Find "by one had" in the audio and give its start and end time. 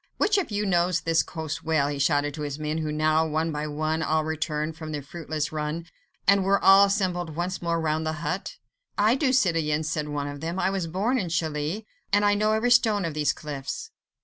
3.51-4.07